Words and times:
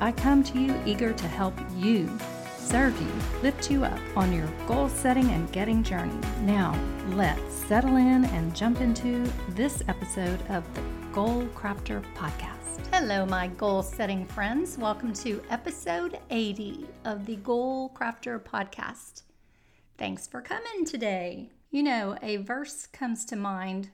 I 0.00 0.12
come 0.12 0.42
to 0.44 0.58
you 0.58 0.74
eager 0.84 1.12
to 1.12 1.28
help 1.28 1.54
you, 1.76 2.10
serve 2.56 3.00
you, 3.00 3.12
lift 3.42 3.70
you 3.70 3.84
up 3.84 4.00
on 4.16 4.32
your 4.32 4.46
goal 4.66 4.88
setting 4.88 5.30
and 5.30 5.50
getting 5.52 5.82
journey. 5.82 6.18
Now, 6.40 6.78
let's 7.10 7.54
settle 7.54 7.96
in 7.96 8.24
and 8.26 8.54
jump 8.54 8.80
into 8.80 9.30
this 9.50 9.82
episode 9.88 10.40
of 10.48 10.64
the 10.74 10.82
Goal 11.12 11.44
Crafter 11.54 12.02
Podcast. 12.14 12.86
Hello, 12.92 13.26
my 13.26 13.48
goal 13.48 13.82
setting 13.82 14.26
friends. 14.26 14.78
Welcome 14.78 15.12
to 15.14 15.42
episode 15.50 16.18
80 16.30 16.86
of 17.04 17.26
the 17.26 17.36
Goal 17.36 17.90
Crafter 17.94 18.40
Podcast. 18.40 19.22
Thanks 19.98 20.26
for 20.26 20.40
coming 20.40 20.84
today. 20.84 21.50
You 21.70 21.82
know, 21.82 22.16
a 22.22 22.38
verse 22.38 22.86
comes 22.86 23.24
to 23.26 23.36
mind 23.36 23.90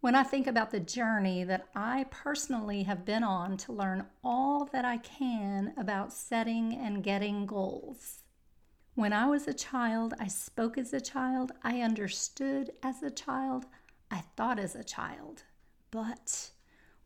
when 0.00 0.14
I 0.14 0.22
think 0.22 0.46
about 0.46 0.70
the 0.70 0.80
journey 0.80 1.42
that 1.44 1.68
I 1.74 2.06
personally 2.10 2.84
have 2.84 3.04
been 3.04 3.24
on 3.24 3.56
to 3.58 3.72
learn 3.72 4.06
all 4.22 4.64
that 4.72 4.84
I 4.84 4.98
can 4.98 5.74
about 5.76 6.12
setting 6.12 6.74
and 6.74 7.02
getting 7.02 7.46
goals. 7.46 8.22
When 8.94 9.12
I 9.12 9.26
was 9.26 9.48
a 9.48 9.54
child, 9.54 10.14
I 10.20 10.28
spoke 10.28 10.78
as 10.78 10.92
a 10.92 11.00
child, 11.00 11.52
I 11.62 11.80
understood 11.80 12.70
as 12.82 13.02
a 13.02 13.10
child, 13.10 13.66
I 14.10 14.22
thought 14.36 14.58
as 14.58 14.74
a 14.74 14.84
child. 14.84 15.42
But 15.90 16.50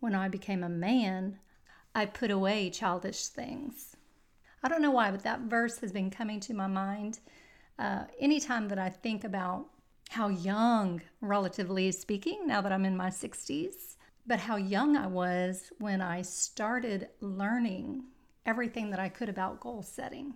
when 0.00 0.14
I 0.14 0.28
became 0.28 0.62
a 0.62 0.68
man, 0.68 1.38
I 1.94 2.06
put 2.06 2.30
away 2.30 2.70
childish 2.70 3.28
things. 3.28 3.96
I 4.62 4.68
don't 4.68 4.82
know 4.82 4.90
why, 4.90 5.10
but 5.10 5.22
that 5.22 5.40
verse 5.40 5.78
has 5.78 5.92
been 5.92 6.10
coming 6.10 6.40
to 6.40 6.54
my 6.54 6.66
mind 6.66 7.20
uh, 7.78 8.04
anytime 8.20 8.68
that 8.68 8.78
I 8.78 8.90
think 8.90 9.24
about 9.24 9.68
how 10.12 10.28
young, 10.28 11.00
relatively 11.20 11.90
speaking, 11.90 12.46
now 12.46 12.60
that 12.60 12.72
I'm 12.72 12.84
in 12.84 12.96
my 12.96 13.08
60s, 13.08 13.96
but 14.26 14.38
how 14.38 14.56
young 14.56 14.96
I 14.96 15.06
was 15.06 15.72
when 15.78 16.00
I 16.00 16.22
started 16.22 17.08
learning 17.20 18.04
everything 18.44 18.90
that 18.90 19.00
I 19.00 19.08
could 19.08 19.28
about 19.28 19.60
goal 19.60 19.82
setting. 19.82 20.34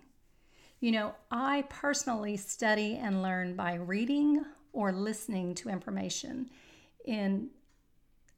You 0.79 0.91
know, 0.91 1.15
I 1.31 1.63
personally 1.69 2.37
study 2.37 2.97
and 3.01 3.21
learn 3.21 3.55
by 3.55 3.75
reading 3.75 4.43
or 4.73 4.91
listening 4.91 5.55
to 5.55 5.69
information. 5.69 6.49
In 7.05 7.49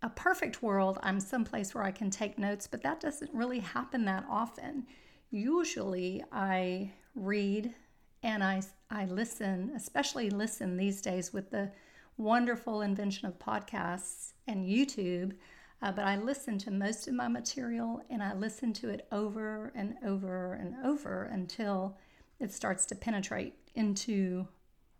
a 0.01 0.09
perfect 0.09 0.61
world, 0.61 0.99
I'm 1.03 1.19
someplace 1.19 1.73
where 1.73 1.83
I 1.83 1.91
can 1.91 2.09
take 2.09 2.37
notes, 2.37 2.67
but 2.67 2.83
that 2.83 2.99
doesn't 2.99 3.33
really 3.33 3.59
happen 3.59 4.05
that 4.05 4.25
often. 4.29 4.87
Usually, 5.31 6.23
I 6.31 6.91
read 7.15 7.73
and 8.23 8.43
I, 8.43 8.61
I 8.89 9.05
listen, 9.05 9.71
especially 9.75 10.29
listen 10.29 10.77
these 10.77 11.01
days 11.01 11.31
with 11.31 11.51
the 11.51 11.71
wonderful 12.17 12.81
invention 12.81 13.27
of 13.27 13.39
podcasts 13.39 14.33
and 14.47 14.65
YouTube. 14.65 15.33
Uh, 15.81 15.91
but 15.91 16.05
I 16.05 16.17
listen 16.17 16.57
to 16.59 16.71
most 16.71 17.07
of 17.07 17.13
my 17.13 17.29
material 17.29 18.01
and 18.09 18.21
I 18.21 18.33
listen 18.33 18.73
to 18.73 18.89
it 18.89 19.07
over 19.11 19.71
and 19.73 19.95
over 20.05 20.53
and 20.53 20.75
over 20.85 21.23
until 21.23 21.97
it 22.39 22.51
starts 22.51 22.85
to 22.87 22.95
penetrate 22.95 23.55
into 23.75 24.47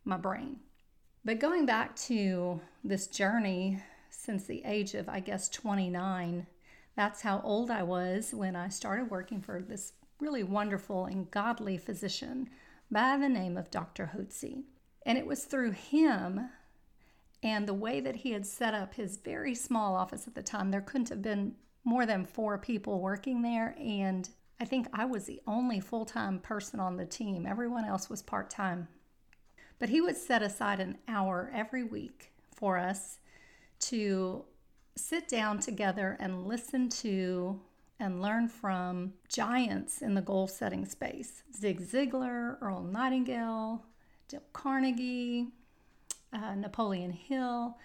my 0.05 0.15
brain. 0.15 0.57
But 1.25 1.39
going 1.39 1.65
back 1.65 1.95
to 1.97 2.61
this 2.83 3.08
journey 3.08 3.79
since 4.09 4.45
the 4.45 4.63
age 4.63 4.93
of, 4.93 5.09
I 5.09 5.19
guess, 5.19 5.49
29, 5.49 6.47
that's 6.95 7.21
how 7.21 7.41
old 7.43 7.69
I 7.69 7.83
was 7.83 8.33
when 8.33 8.55
I 8.55 8.69
started 8.69 9.11
working 9.11 9.41
for 9.41 9.61
this 9.61 9.93
really 10.19 10.43
wonderful 10.43 11.05
and 11.05 11.29
godly 11.29 11.77
physician 11.77 12.49
by 12.92 13.17
the 13.17 13.30
name 13.30 13.58
of 13.58 13.72
Dr. 13.72 14.11
Hotze. 14.16 14.64
And 15.05 15.17
it 15.17 15.26
was 15.26 15.45
through 15.45 15.72
him 15.72 16.50
and 17.42 17.67
the 17.67 17.73
way 17.73 18.00
that 18.02 18.17
he 18.17 18.32
had 18.32 18.45
set 18.45 18.73
up 18.73 18.94
his 18.94 19.17
very 19.17 19.55
small 19.55 19.95
office 19.95 20.27
at 20.27 20.36
the 20.36 20.44
time. 20.44 20.72
There 20.72 20.82
couldn't 20.82 21.10
have 21.10 21.22
been 21.22 21.55
more 21.83 22.05
than 22.05 22.26
four 22.26 22.58
people 22.58 23.00
working 23.00 23.42
there. 23.42 23.76
And 23.80 24.30
I 24.60 24.66
think 24.66 24.88
I 24.94 25.05
was 25.05 25.26
the 25.26 25.42
only 25.48 25.80
full 25.80 26.05
time 26.05 26.39
person 26.39 26.80
on 26.80 26.98
the 26.98 27.05
team, 27.05 27.45
everyone 27.45 27.86
else 27.86 28.10
was 28.10 28.22
part 28.22 28.50
time. 28.50 28.88
But 29.80 29.89
he 29.89 30.02
would 30.02 30.17
set 30.17 30.42
aside 30.42 30.82
an 30.82 30.98
hour 31.08 31.50
every 31.54 31.83
week 31.83 32.33
for 32.54 32.77
us 32.77 33.20
to 33.80 34.44
sit 34.98 35.30
down 35.30 35.60
together 35.60 36.17
and 36.20 36.45
listen 36.45 36.89
to 36.89 37.61
and 37.99 38.21
learn 38.21 38.48
from 38.48 39.14
giants 39.27 40.02
in 40.02 40.14
the 40.14 40.21
goal 40.21 40.48
setting 40.48 40.86
space 40.86 41.43
Zig 41.55 41.82
Ziglar, 41.82 42.58
Earl 42.61 42.82
Nightingale, 42.82 43.83
Dale 44.27 44.42
Carnegie, 44.54 45.48
uh, 46.32 46.55
Napoleon 46.55 47.11
Hill. 47.11 47.77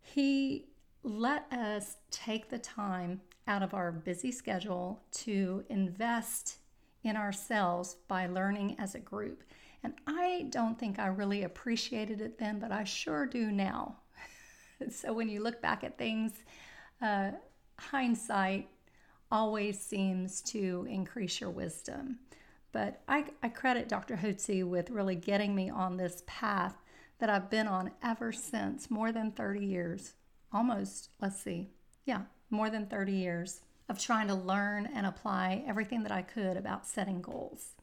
He 0.00 0.66
let 1.02 1.52
us 1.52 1.96
take 2.10 2.48
the 2.48 2.58
time 2.58 3.20
out 3.46 3.62
of 3.62 3.74
our 3.74 3.90
busy 3.90 4.30
schedule 4.30 5.02
to 5.10 5.64
invest 5.68 6.58
in 7.02 7.16
ourselves 7.16 7.96
by 8.06 8.26
learning 8.26 8.76
as 8.78 8.94
a 8.94 9.00
group. 9.00 9.42
And 9.82 9.94
I 10.06 10.46
don't 10.50 10.78
think 10.78 10.98
I 10.98 11.06
really 11.06 11.44
appreciated 11.44 12.20
it 12.20 12.38
then, 12.38 12.58
but 12.58 12.72
I 12.72 12.84
sure 12.84 13.26
do 13.26 13.50
now. 13.50 13.96
so 14.90 15.12
when 15.12 15.28
you 15.28 15.40
look 15.40 15.62
back 15.62 15.84
at 15.84 15.96
things, 15.96 16.32
uh, 17.00 17.30
hindsight 17.78 18.68
always 19.30 19.78
seems 19.80 20.40
to 20.42 20.86
increase 20.88 21.40
your 21.40 21.50
wisdom. 21.50 22.18
But 22.72 23.00
I, 23.08 23.24
I 23.42 23.48
credit 23.48 23.88
Dr. 23.88 24.16
Hotze 24.16 24.64
with 24.64 24.90
really 24.90 25.16
getting 25.16 25.54
me 25.54 25.70
on 25.70 25.96
this 25.96 26.22
path 26.26 26.76
that 27.18 27.30
I've 27.30 27.50
been 27.50 27.66
on 27.66 27.90
ever 28.02 28.32
since 28.32 28.90
more 28.90 29.12
than 29.12 29.32
30 29.32 29.64
years. 29.64 30.14
Almost, 30.52 31.10
let's 31.20 31.40
see, 31.40 31.70
yeah, 32.04 32.22
more 32.50 32.70
than 32.70 32.86
30 32.86 33.12
years 33.12 33.60
of 33.88 33.98
trying 33.98 34.28
to 34.28 34.34
learn 34.34 34.88
and 34.94 35.06
apply 35.06 35.64
everything 35.66 36.02
that 36.02 36.12
I 36.12 36.22
could 36.22 36.56
about 36.56 36.86
setting 36.86 37.20
goals. 37.20 37.74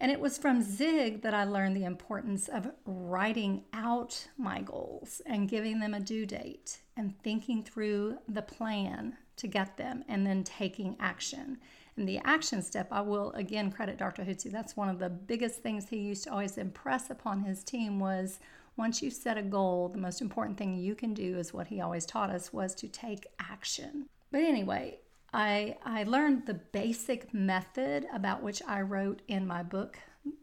And 0.00 0.10
it 0.10 0.20
was 0.20 0.38
from 0.38 0.62
Zig 0.62 1.22
that 1.22 1.34
I 1.34 1.44
learned 1.44 1.76
the 1.76 1.84
importance 1.84 2.48
of 2.48 2.70
writing 2.84 3.64
out 3.72 4.28
my 4.36 4.60
goals 4.60 5.22
and 5.24 5.48
giving 5.48 5.80
them 5.80 5.94
a 5.94 6.00
due 6.00 6.26
date 6.26 6.80
and 6.96 7.18
thinking 7.22 7.62
through 7.62 8.18
the 8.28 8.42
plan 8.42 9.16
to 9.36 9.46
get 9.46 9.76
them 9.76 10.04
and 10.08 10.26
then 10.26 10.44
taking 10.44 10.96
action. 11.00 11.58
And 11.96 12.08
the 12.08 12.18
action 12.24 12.62
step, 12.62 12.88
I 12.90 13.00
will 13.00 13.32
again 13.32 13.70
credit 13.70 13.98
Dr. 13.98 14.24
Hotze. 14.24 14.50
That's 14.50 14.76
one 14.76 14.88
of 14.88 14.98
the 14.98 15.08
biggest 15.08 15.62
things 15.62 15.88
he 15.88 15.98
used 15.98 16.24
to 16.24 16.32
always 16.32 16.58
impress 16.58 17.10
upon 17.10 17.44
his 17.44 17.62
team 17.62 18.00
was 18.00 18.40
once 18.76 19.02
you 19.02 19.10
set 19.10 19.38
a 19.38 19.42
goal, 19.42 19.88
the 19.88 19.98
most 19.98 20.20
important 20.20 20.58
thing 20.58 20.76
you 20.76 20.94
can 20.94 21.14
do 21.14 21.38
is 21.38 21.54
what 21.54 21.68
he 21.68 21.80
always 21.80 22.04
taught 22.04 22.30
us 22.30 22.52
was 22.52 22.74
to 22.74 22.88
take 22.88 23.26
action. 23.38 24.06
But 24.32 24.42
anyway, 24.42 24.98
I, 25.32 25.76
I 25.84 26.02
learned 26.04 26.46
the 26.46 26.54
basic 26.54 27.32
method 27.32 28.06
about 28.12 28.42
which 28.42 28.62
I 28.66 28.80
wrote 28.80 29.22
in 29.28 29.46
my 29.46 29.62
book, 29.62 29.98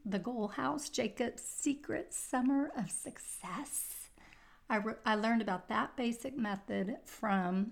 The 0.06 0.19
Goal 0.19 0.50
House 0.50 0.90
Jacob's 0.90 1.44
Secret 1.44 2.13
Summer 2.13 2.72
of 2.78 2.90
Success. 2.90 4.09
I, 4.69 4.78
re- 4.78 4.94
I 5.06 5.16
learned 5.16 5.41
about 5.41 5.68
that 5.68 5.97
basic 5.97 6.38
method 6.38 6.96
from 7.03 7.72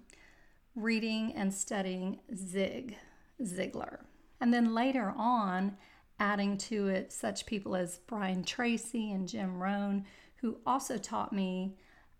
reading 0.75 1.33
and 1.35 1.53
studying 1.53 2.19
Zig 2.35 2.95
Ziglar. 3.41 3.99
And 4.41 4.53
then 4.53 4.73
later 4.73 5.13
on, 5.17 5.77
adding 6.19 6.57
to 6.57 6.87
it 6.87 7.11
such 7.11 7.45
people 7.45 7.75
as 7.75 7.99
Brian 8.07 8.43
Tracy 8.43 9.11
and 9.11 9.27
Jim 9.27 9.61
Rohn, 9.61 10.05
who 10.37 10.57
also 10.65 10.97
taught 10.97 11.33
me 11.33 11.77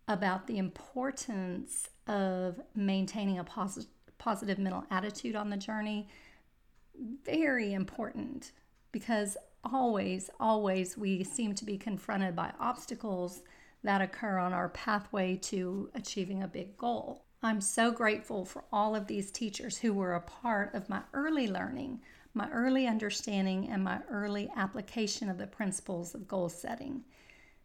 about 0.08 0.48
the 0.48 0.58
importance 0.58 1.90
of 2.08 2.60
maintaining 2.76 3.40
a 3.40 3.44
positive, 3.44 3.90
positive 4.18 4.58
mental 4.58 4.84
attitude 4.90 5.36
on 5.36 5.50
the 5.50 5.58
journey. 5.58 6.10
Very 7.24 7.74
important 7.74 8.52
because 8.92 9.38
always, 9.64 10.30
always 10.40 10.98
we 10.98 11.24
seem 11.24 11.54
to 11.56 11.66
be 11.66 11.78
confronted 11.78 12.36
by 12.36 12.52
obstacles 12.60 13.42
that 13.84 14.02
occur 14.02 14.38
on 14.38 14.52
our 14.52 14.70
pathway 14.70 15.36
to 15.36 15.90
achieving 15.94 16.44
a 16.44 16.48
big 16.48 16.76
goal. 16.78 17.24
I'm 17.42 17.62
so 17.62 17.92
grateful 17.92 18.44
for 18.44 18.66
all 18.72 18.96
of 18.96 19.08
these 19.08 19.32
teachers 19.32 19.78
who 19.78 19.94
were 19.94 20.14
a 20.14 20.22
part 20.22 20.76
of 20.76 20.90
my 20.90 21.02
early 21.14 21.48
learning, 21.48 22.02
my 22.34 22.50
early 22.50 22.86
understanding, 22.86 23.70
and 23.70 23.82
my 23.82 24.02
early 24.10 24.52
application 24.58 25.30
of 25.30 25.38
the 25.38 25.48
principles 25.48 26.14
of 26.14 26.28
goal 26.28 26.50
setting. 26.50 27.06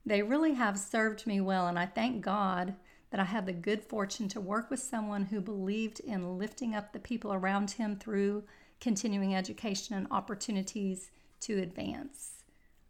They 0.06 0.22
really 0.22 0.54
have 0.54 0.78
served 0.78 1.26
me 1.26 1.40
well, 1.40 1.66
and 1.66 1.76
I 1.76 1.86
thank 1.86 2.22
God 2.22 2.76
that 3.10 3.18
I 3.18 3.24
had 3.24 3.46
the 3.46 3.52
good 3.52 3.82
fortune 3.82 4.28
to 4.28 4.40
work 4.40 4.70
with 4.70 4.80
someone 4.80 5.24
who 5.24 5.40
believed 5.40 5.98
in 6.00 6.38
lifting 6.38 6.74
up 6.74 6.92
the 6.92 7.00
people 7.00 7.32
around 7.32 7.72
him 7.72 7.96
through 7.96 8.44
continuing 8.80 9.34
education 9.34 9.96
and 9.96 10.06
opportunities 10.10 11.10
to 11.40 11.60
advance. 11.60 12.44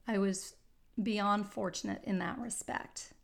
I 0.06 0.18
was 0.18 0.56
beyond 1.02 1.48
fortunate 1.48 2.02
in 2.04 2.18
that 2.18 2.38
respect. 2.38 3.14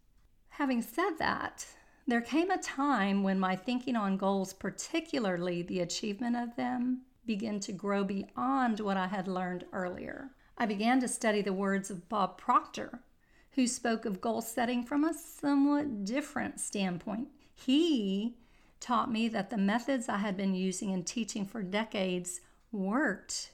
Having 0.49 0.83
said 0.83 1.11
that, 1.19 1.67
there 2.11 2.21
came 2.21 2.51
a 2.51 2.59
time 2.59 3.23
when 3.23 3.39
my 3.39 3.55
thinking 3.55 3.95
on 3.95 4.17
goals, 4.17 4.53
particularly 4.53 5.63
the 5.63 5.81
achievement 5.81 6.37
of 6.37 6.57
them, 6.57 7.03
began 7.27 7.61
to 7.61 7.73
grow 7.73 8.03
beyond 8.05 8.81
what 8.81 8.97
I 8.97 9.07
had 9.07 9.29
learned 9.29 9.65
earlier. 9.73 10.31
I 10.59 10.67
began 10.67 11.01
to 11.01 11.09
study 11.09 11.43
the 11.43 11.53
words 11.53 11.91
of 11.91 12.09
Bob 12.09 12.39
Proctor, 12.39 13.03
who 13.53 13.67
spoke 13.67 14.05
of 14.05 14.21
goal 14.21 14.41
setting 14.41 14.83
from 14.83 15.05
a 15.05 15.15
somewhat 15.15 16.05
different 16.05 16.59
standpoint. 16.59 17.29
He 17.55 18.37
taught 18.81 19.13
me 19.13 19.29
that 19.29 19.51
the 19.51 19.57
methods 19.59 20.09
I 20.09 20.19
had 20.19 20.37
been 20.37 20.55
using 20.55 20.93
and 20.93 21.07
teaching 21.07 21.45
for 21.45 21.63
decades 21.63 22.41
worked, 22.73 23.53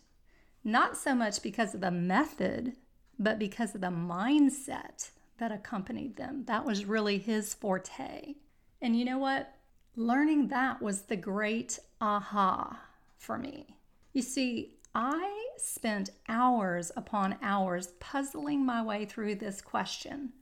not 0.64 0.96
so 0.96 1.14
much 1.14 1.42
because 1.42 1.74
of 1.74 1.80
the 1.80 1.90
method, 1.90 2.74
but 3.18 3.38
because 3.38 3.74
of 3.74 3.80
the 3.80 3.88
mindset 3.88 5.10
that 5.38 5.52
accompanied 5.52 6.16
them. 6.16 6.44
That 6.46 6.64
was 6.64 6.86
really 6.86 7.18
his 7.18 7.52
forte. 7.52 8.34
And 8.80 8.98
you 8.98 9.04
know 9.04 9.18
what? 9.18 9.54
Learning 9.94 10.48
that 10.48 10.82
was 10.82 11.02
the 11.02 11.16
great 11.16 11.78
aha 12.00 12.80
for 13.16 13.38
me. 13.38 13.76
You 14.12 14.22
see, 14.22 14.76
I 14.94 15.48
spent 15.58 16.10
hours 16.28 16.92
upon 16.96 17.36
hours 17.42 17.88
puzzling 18.00 18.64
my 18.64 18.82
way 18.82 19.04
through 19.04 19.36
this 19.36 19.60
question 19.60 20.32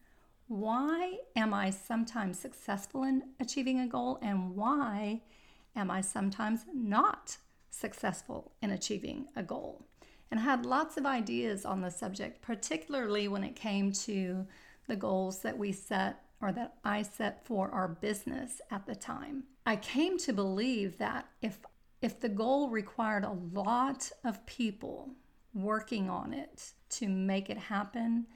Why 0.49 1.19
am 1.37 1.55
I 1.55 1.71
sometimes 1.71 2.39
successful 2.39 3.05
in 3.05 3.23
achieving 3.41 3.81
a 3.81 3.87
goal, 3.87 4.19
and 4.23 4.55
why 4.55 5.23
am 5.77 5.91
I 5.91 6.01
sometimes 6.01 6.67
not 6.73 7.37
successful 7.71 8.53
in 8.63 8.71
achieving 8.71 9.27
a 9.37 9.43
goal? 9.43 9.87
And 10.31 10.41
I 10.41 10.45
had 10.45 10.67
lots 10.67 10.97
of 10.97 11.07
ideas 11.07 11.65
on 11.65 11.81
the 11.81 11.91
subject, 11.91 12.43
particularly 12.43 13.29
when 13.29 13.45
it 13.45 13.57
came 13.57 13.93
to 13.93 14.47
the 14.87 14.97
goals 14.97 15.41
that 15.43 15.59
we 15.59 15.73
set 15.73 16.24
or 16.45 16.53
that 16.53 16.75
I 16.85 17.01
set 17.01 17.47
for 17.47 17.71
our 17.71 17.89
business 17.89 18.61
at 18.71 18.85
the 18.85 18.95
time. 18.95 19.45
I 19.65 19.77
came 19.77 20.19
to 20.19 20.33
believe 20.33 20.99
that 20.99 21.27
if 21.41 21.59
if 22.03 22.21
the 22.21 22.29
goal 22.29 22.69
required 22.69 23.25
a 23.25 23.39
lot 23.55 24.13
of 24.25 24.45
people 24.45 25.09
working 25.55 26.11
on 26.11 26.35
it 26.35 26.73
to 26.91 27.09
make 27.09 27.49
it 27.49 27.57
happen, 27.57 28.27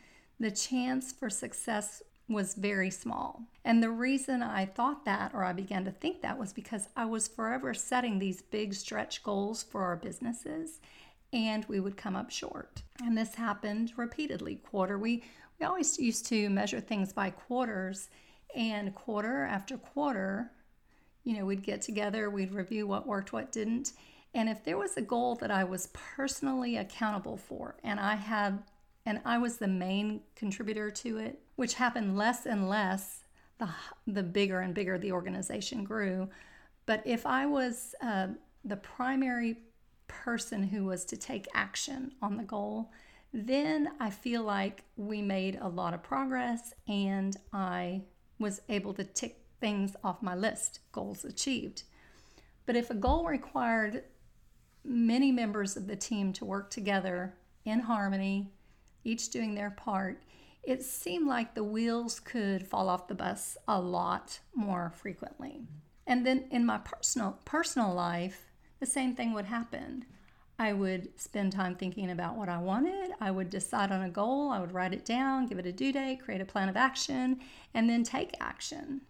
the 0.40 0.50
chance 0.50 1.12
for 1.12 1.28
success 1.28 2.02
was 2.30 2.54
very 2.54 2.90
small. 2.90 3.42
And 3.66 3.82
the 3.82 3.90
reason 3.90 4.42
I 4.42 4.64
thought 4.64 5.04
that, 5.04 5.32
or 5.34 5.44
I 5.44 5.52
began 5.52 5.84
to 5.84 5.90
think 5.90 6.22
that, 6.22 6.38
was 6.38 6.54
because 6.54 6.88
I 6.96 7.04
was 7.04 7.28
forever 7.28 7.74
setting 7.74 8.18
these 8.18 8.40
big 8.40 8.72
stretch 8.72 9.22
goals 9.22 9.62
for 9.62 9.82
our 9.82 9.96
businesses 9.96 10.80
and 11.32 11.64
we 11.66 11.80
would 11.80 11.96
come 11.96 12.16
up 12.16 12.30
short. 12.30 12.82
And 13.04 13.16
this 13.16 13.34
happened 13.34 13.92
repeatedly. 13.96 14.56
Quarter, 14.56 14.98
we, 14.98 15.24
we 15.58 15.66
always 15.66 15.98
used 15.98 16.26
to 16.26 16.48
measure 16.50 16.80
things 16.80 17.12
by 17.12 17.30
quarters, 17.30 18.08
and 18.54 18.94
quarter 18.94 19.44
after 19.44 19.76
quarter, 19.76 20.50
you 21.24 21.36
know, 21.36 21.44
we'd 21.44 21.62
get 21.62 21.82
together, 21.82 22.30
we'd 22.30 22.52
review 22.52 22.86
what 22.86 23.06
worked, 23.06 23.32
what 23.32 23.52
didn't. 23.52 23.92
And 24.34 24.48
if 24.48 24.64
there 24.64 24.78
was 24.78 24.96
a 24.96 25.02
goal 25.02 25.34
that 25.36 25.50
I 25.50 25.64
was 25.64 25.88
personally 25.92 26.76
accountable 26.76 27.36
for 27.36 27.76
and 27.82 27.98
I 27.98 28.14
had 28.14 28.62
and 29.06 29.20
I 29.24 29.38
was 29.38 29.56
the 29.56 29.68
main 29.68 30.20
contributor 30.36 30.90
to 30.90 31.16
it, 31.18 31.40
which 31.56 31.74
happened 31.74 32.16
less 32.16 32.46
and 32.46 32.68
less 32.68 33.24
the 33.58 33.68
the 34.06 34.22
bigger 34.22 34.60
and 34.60 34.74
bigger 34.74 34.98
the 34.98 35.12
organization 35.12 35.84
grew. 35.84 36.28
But 36.86 37.02
if 37.06 37.26
I 37.26 37.46
was 37.46 37.94
uh, 38.02 38.28
the 38.64 38.76
primary 38.76 39.58
person 40.08 40.62
who 40.62 40.84
was 40.84 41.04
to 41.06 41.16
take 41.16 41.46
action 41.54 42.12
on 42.22 42.36
the 42.36 42.42
goal, 42.42 42.90
then 43.32 43.90
I 44.00 44.10
feel 44.10 44.42
like 44.42 44.84
we 44.96 45.20
made 45.20 45.58
a 45.60 45.68
lot 45.68 45.94
of 45.94 46.02
progress 46.02 46.72
and 46.86 47.36
I 47.52 48.02
was 48.38 48.62
able 48.68 48.94
to 48.94 49.04
tick 49.04 49.44
things 49.60 49.96
off 50.02 50.22
my 50.22 50.34
list, 50.34 50.80
goals 50.92 51.24
achieved. 51.24 51.82
But 52.66 52.76
if 52.76 52.90
a 52.90 52.94
goal 52.94 53.26
required 53.26 54.04
many 54.84 55.32
members 55.32 55.76
of 55.76 55.86
the 55.86 55.96
team 55.96 56.32
to 56.34 56.44
work 56.44 56.70
together 56.70 57.34
in 57.64 57.80
harmony, 57.80 58.52
each 59.04 59.30
doing 59.30 59.54
their 59.54 59.70
part, 59.70 60.22
it 60.62 60.82
seemed 60.82 61.26
like 61.26 61.54
the 61.54 61.64
wheels 61.64 62.20
could 62.20 62.66
fall 62.66 62.88
off 62.88 63.08
the 63.08 63.14
bus 63.14 63.56
a 63.66 63.80
lot 63.80 64.38
more 64.54 64.92
frequently. 64.94 65.62
And 66.06 66.26
then 66.26 66.44
in 66.50 66.64
my 66.64 66.78
personal 66.78 67.38
personal 67.44 67.94
life, 67.94 68.50
the 68.80 68.86
same 68.86 69.14
thing 69.14 69.32
would 69.34 69.46
happen. 69.46 70.04
I 70.58 70.72
would 70.72 71.20
spend 71.20 71.52
time 71.52 71.76
thinking 71.76 72.10
about 72.10 72.36
what 72.36 72.48
I 72.48 72.58
wanted. 72.58 73.12
I 73.20 73.30
would 73.30 73.48
decide 73.48 73.92
on 73.92 74.02
a 74.02 74.10
goal. 74.10 74.50
I 74.50 74.58
would 74.58 74.72
write 74.72 74.92
it 74.92 75.04
down, 75.04 75.46
give 75.46 75.58
it 75.58 75.66
a 75.66 75.72
due 75.72 75.92
date, 75.92 76.22
create 76.24 76.40
a 76.40 76.44
plan 76.44 76.68
of 76.68 76.76
action, 76.76 77.38
and 77.74 77.88
then 77.88 78.02
take 78.02 78.34
action. 78.40 79.02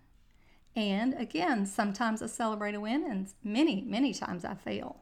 And 0.77 1.15
again, 1.15 1.65
sometimes 1.65 2.21
I 2.23 2.27
celebrate 2.27 2.75
a 2.75 2.81
win, 2.81 3.05
and 3.11 3.33
many, 3.43 3.81
many 3.81 4.13
times 4.13 4.45
I 4.45 4.55
fail. 4.55 5.01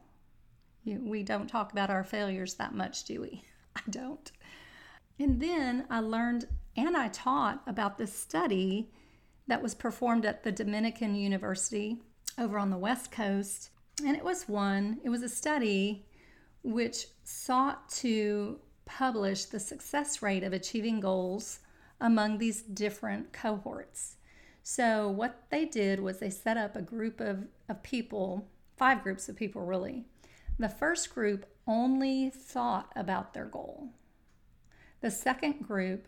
You, 0.85 1.01
we 1.03 1.21
don't 1.21 1.49
talk 1.49 1.73
about 1.73 1.89
our 1.89 2.03
failures 2.03 2.53
that 2.55 2.73
much, 2.73 3.03
do 3.03 3.21
we? 3.21 3.43
I 3.75 3.81
don't. 3.89 4.31
And 5.19 5.41
then 5.41 5.85
I 5.89 5.99
learned 5.99 6.47
and 6.77 6.95
I 6.95 7.09
taught 7.09 7.61
about 7.67 7.97
this 7.97 8.13
study 8.13 8.91
that 9.47 9.61
was 9.61 9.75
performed 9.75 10.25
at 10.25 10.43
the 10.43 10.51
Dominican 10.51 11.15
University 11.15 11.97
over 12.37 12.57
on 12.57 12.69
the 12.69 12.77
West 12.77 13.11
Coast. 13.11 13.71
And 14.05 14.15
it 14.15 14.23
was 14.23 14.47
one, 14.47 14.99
it 15.03 15.09
was 15.09 15.23
a 15.23 15.29
study 15.29 16.05
which 16.67 17.07
sought 17.23 17.89
to 17.89 18.59
publish 18.83 19.45
the 19.45 19.59
success 19.59 20.21
rate 20.21 20.43
of 20.43 20.51
achieving 20.51 20.99
goals 20.99 21.59
among 22.01 22.37
these 22.37 22.61
different 22.61 23.31
cohorts. 23.31 24.17
So, 24.63 25.09
what 25.09 25.45
they 25.49 25.63
did 25.63 26.01
was 26.01 26.19
they 26.19 26.29
set 26.29 26.57
up 26.57 26.75
a 26.75 26.81
group 26.81 27.21
of, 27.21 27.47
of 27.69 27.83
people, 27.83 28.49
five 28.75 29.01
groups 29.01 29.29
of 29.29 29.37
people 29.37 29.61
really. 29.61 30.03
The 30.59 30.67
first 30.67 31.15
group 31.15 31.45
only 31.65 32.29
thought 32.29 32.91
about 32.97 33.33
their 33.33 33.45
goal. 33.45 33.93
The 34.99 35.11
second 35.11 35.65
group 35.65 36.05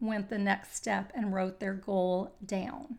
went 0.00 0.28
the 0.28 0.38
next 0.38 0.74
step 0.74 1.12
and 1.14 1.32
wrote 1.32 1.60
their 1.60 1.74
goal 1.74 2.34
down. 2.44 2.98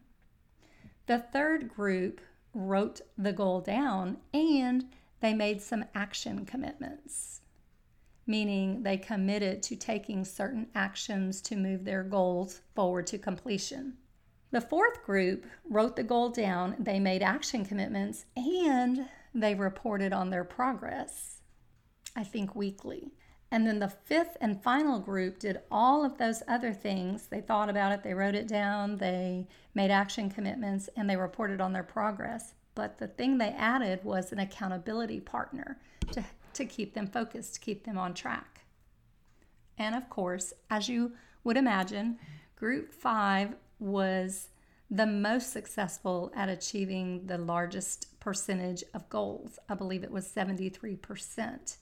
The 1.07 1.19
third 1.19 1.67
group 1.67 2.21
wrote 2.53 3.01
the 3.17 3.33
goal 3.33 3.59
down 3.59 4.17
and 4.33 4.85
they 5.21 5.33
made 5.33 5.61
some 5.61 5.85
action 5.95 6.45
commitments, 6.45 7.41
meaning 8.27 8.83
they 8.83 8.97
committed 8.97 9.63
to 9.63 9.75
taking 9.75 10.25
certain 10.25 10.67
actions 10.75 11.41
to 11.43 11.55
move 11.55 11.85
their 11.85 12.03
goals 12.03 12.61
forward 12.75 13.07
to 13.07 13.17
completion. 13.17 13.93
The 14.51 14.61
fourth 14.61 15.03
group 15.03 15.45
wrote 15.69 15.95
the 15.95 16.03
goal 16.03 16.29
down, 16.29 16.75
they 16.77 16.99
made 16.99 17.23
action 17.23 17.63
commitments, 17.63 18.25
and 18.35 19.07
they 19.33 19.55
reported 19.55 20.11
on 20.11 20.29
their 20.29 20.43
progress, 20.43 21.41
I 22.15 22.25
think 22.25 22.53
weekly. 22.53 23.13
And 23.49 23.67
then 23.67 23.79
the 23.79 23.89
fifth 23.89 24.37
and 24.41 24.61
final 24.61 24.99
group 24.99 25.39
did 25.39 25.61
all 25.69 26.03
of 26.03 26.17
those 26.17 26.41
other 26.47 26.73
things. 26.73 27.27
They 27.27 27.41
thought 27.41 27.69
about 27.69 27.91
it, 27.91 28.01
they 28.01 28.13
wrote 28.13 28.35
it 28.35 28.47
down, 28.47 28.97
they 28.97 29.47
made 29.75 29.91
action 29.91 30.29
commitments, 30.29 30.89
and 30.95 31.09
they 31.09 31.17
reported 31.17 31.61
on 31.61 31.73
their 31.73 31.83
progress. 31.83 32.53
But 32.81 32.97
the 32.97 33.09
thing 33.09 33.37
they 33.37 33.49
added 33.49 34.03
was 34.03 34.31
an 34.31 34.39
accountability 34.39 35.19
partner 35.19 35.77
to, 36.13 36.25
to 36.53 36.65
keep 36.65 36.95
them 36.95 37.05
focused, 37.05 37.53
to 37.53 37.59
keep 37.59 37.85
them 37.85 37.95
on 37.95 38.15
track. 38.15 38.61
And 39.77 39.93
of 39.93 40.09
course, 40.09 40.51
as 40.71 40.89
you 40.89 41.11
would 41.43 41.57
imagine, 41.57 42.17
group 42.55 42.91
five 42.91 43.53
was 43.77 44.47
the 44.89 45.05
most 45.05 45.53
successful 45.53 46.31
at 46.35 46.49
achieving 46.49 47.27
the 47.27 47.37
largest 47.37 48.19
percentage 48.19 48.83
of 48.95 49.07
goals. 49.09 49.59
I 49.69 49.75
believe 49.75 50.03
it 50.03 50.09
was 50.09 50.27
73%. 50.27 51.77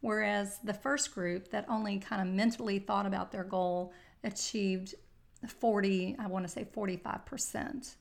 Whereas 0.00 0.60
the 0.64 0.72
first 0.72 1.14
group 1.14 1.50
that 1.50 1.66
only 1.68 1.98
kind 1.98 2.26
of 2.26 2.34
mentally 2.34 2.78
thought 2.78 3.04
about 3.04 3.32
their 3.32 3.44
goal 3.44 3.92
achieved 4.24 4.94
40, 5.46 6.16
I 6.18 6.26
want 6.26 6.46
to 6.46 6.50
say 6.50 6.66
45%. 6.74 7.96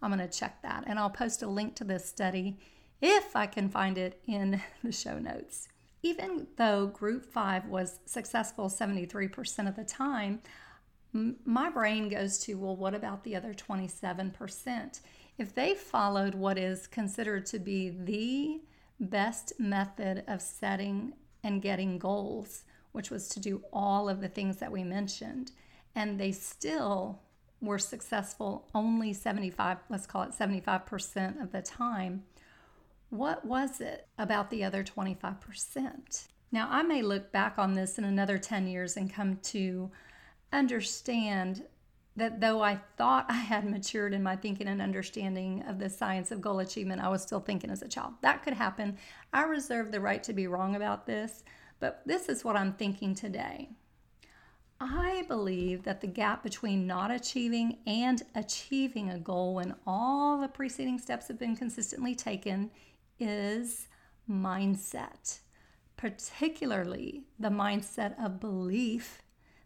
I'm 0.00 0.12
going 0.12 0.26
to 0.26 0.38
check 0.38 0.62
that 0.62 0.84
and 0.86 0.98
I'll 0.98 1.10
post 1.10 1.42
a 1.42 1.48
link 1.48 1.74
to 1.76 1.84
this 1.84 2.08
study 2.08 2.58
if 3.00 3.34
I 3.36 3.46
can 3.46 3.68
find 3.68 3.98
it 3.98 4.20
in 4.26 4.60
the 4.82 4.92
show 4.92 5.18
notes. 5.18 5.68
Even 6.02 6.46
though 6.56 6.86
group 6.86 7.24
five 7.24 7.66
was 7.66 8.00
successful 8.06 8.68
73% 8.68 9.68
of 9.68 9.76
the 9.76 9.84
time, 9.84 10.40
my 11.12 11.70
brain 11.70 12.08
goes 12.08 12.38
to, 12.40 12.54
well, 12.54 12.76
what 12.76 12.94
about 12.94 13.24
the 13.24 13.34
other 13.34 13.54
27%? 13.54 15.00
If 15.38 15.54
they 15.54 15.74
followed 15.74 16.34
what 16.34 16.58
is 16.58 16.86
considered 16.86 17.46
to 17.46 17.58
be 17.58 17.90
the 17.90 18.60
best 19.00 19.52
method 19.58 20.24
of 20.26 20.42
setting 20.42 21.14
and 21.42 21.62
getting 21.62 21.98
goals, 21.98 22.64
which 22.92 23.10
was 23.10 23.28
to 23.30 23.40
do 23.40 23.62
all 23.72 24.08
of 24.08 24.20
the 24.20 24.28
things 24.28 24.56
that 24.58 24.72
we 24.72 24.84
mentioned, 24.84 25.52
and 25.94 26.18
they 26.18 26.32
still 26.32 27.20
were 27.60 27.78
successful 27.78 28.68
only 28.74 29.12
75, 29.12 29.78
let's 29.88 30.06
call 30.06 30.22
it 30.22 30.30
75% 30.30 31.42
of 31.42 31.52
the 31.52 31.62
time, 31.62 32.24
What 33.10 33.44
was 33.44 33.80
it 33.80 34.06
about 34.18 34.50
the 34.50 34.64
other 34.64 34.84
25%? 34.84 36.28
Now, 36.52 36.68
I 36.70 36.82
may 36.82 37.02
look 37.02 37.32
back 37.32 37.58
on 37.58 37.74
this 37.74 37.98
in 37.98 38.04
another 38.04 38.38
10 38.38 38.66
years 38.66 38.96
and 38.96 39.12
come 39.12 39.36
to 39.44 39.90
understand 40.52 41.64
that 42.16 42.40
though 42.40 42.62
I 42.62 42.80
thought 42.96 43.26
I 43.28 43.34
had 43.34 43.64
matured 43.68 44.12
in 44.12 44.22
my 44.22 44.36
thinking 44.36 44.66
and 44.66 44.82
understanding 44.82 45.62
of 45.66 45.78
the 45.78 45.88
science 45.88 46.30
of 46.30 46.40
goal 46.40 46.58
achievement, 46.58 47.00
I 47.02 47.08
was 47.08 47.22
still 47.22 47.40
thinking 47.40 47.70
as 47.70 47.82
a 47.82 47.88
child. 47.88 48.14
That 48.22 48.42
could 48.42 48.54
happen. 48.54 48.98
I 49.32 49.44
reserve 49.44 49.90
the 49.90 50.00
right 50.00 50.22
to 50.24 50.32
be 50.32 50.46
wrong 50.46 50.76
about 50.76 51.06
this, 51.06 51.44
but 51.80 52.02
this 52.04 52.28
is 52.28 52.44
what 52.44 52.56
I'm 52.56 52.72
thinking 52.74 53.14
today. 53.14 53.70
I 54.80 55.24
believe 55.26 55.82
that 55.84 56.00
the 56.00 56.06
gap 56.06 56.42
between 56.42 56.86
not 56.86 57.10
achieving 57.10 57.78
and 57.86 58.22
achieving 58.34 59.10
a 59.10 59.18
goal 59.18 59.54
when 59.54 59.74
all 59.86 60.40
the 60.40 60.48
preceding 60.48 60.98
steps 60.98 61.26
have 61.28 61.38
been 61.38 61.56
consistently 61.56 62.14
taken 62.14 62.70
is 63.18 63.88
mindset, 64.30 65.40
particularly 65.96 67.24
the 67.40 67.48
mindset 67.48 68.14
of 68.24 68.38
belief 68.38 69.20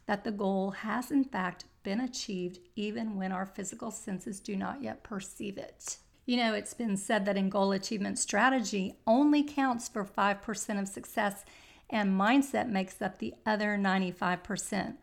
that 0.06 0.24
the 0.24 0.32
goal 0.32 0.70
has 0.70 1.10
in 1.10 1.24
fact 1.24 1.66
been 1.82 2.00
achieved 2.00 2.58
even 2.74 3.16
when 3.16 3.32
our 3.32 3.46
physical 3.46 3.90
senses 3.90 4.40
do 4.40 4.56
not 4.56 4.82
yet 4.82 5.02
perceive 5.02 5.58
it. 5.58 5.98
You 6.24 6.36
know, 6.38 6.54
it's 6.54 6.74
been 6.74 6.96
said 6.96 7.26
that 7.26 7.36
in 7.36 7.50
goal 7.50 7.72
achievement 7.72 8.18
strategy 8.18 8.96
only 9.06 9.42
counts 9.42 9.88
for 9.88 10.04
5% 10.04 10.80
of 10.80 10.88
success 10.88 11.44
and 11.92 12.18
mindset 12.18 12.68
makes 12.68 13.00
up 13.02 13.18
the 13.18 13.34
other 13.44 13.76
95%. 13.76 14.94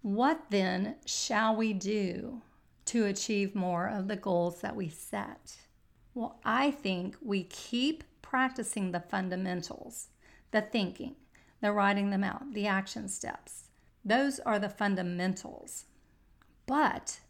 What 0.00 0.46
then 0.50 0.96
shall 1.06 1.54
we 1.54 1.72
do 1.72 2.40
to 2.86 3.04
achieve 3.04 3.54
more 3.54 3.86
of 3.86 4.08
the 4.08 4.16
goals 4.16 4.60
that 4.62 4.74
we 4.74 4.88
set? 4.88 5.58
Well, 6.14 6.40
I 6.44 6.70
think 6.70 7.16
we 7.22 7.44
keep 7.44 8.02
practicing 8.22 8.90
the 8.90 9.00
fundamentals, 9.00 10.08
the 10.50 10.62
thinking, 10.62 11.16
the 11.60 11.70
writing 11.72 12.10
them 12.10 12.24
out, 12.24 12.52
the 12.54 12.66
action 12.66 13.08
steps. 13.08 13.64
Those 14.04 14.40
are 14.40 14.58
the 14.58 14.68
fundamentals. 14.68 15.84
But 16.66 17.20